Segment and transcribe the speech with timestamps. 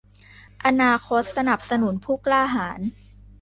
[0.65, 2.81] อนาคตสนับสนุนผู้กล้าหาญ